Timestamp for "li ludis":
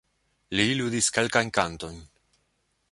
0.59-1.11